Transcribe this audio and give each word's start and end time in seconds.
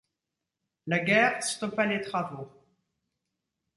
La 0.87 0.97
guerre 0.97 1.43
stoppa 1.43 1.85
les 1.85 2.01
travaux. 2.01 2.49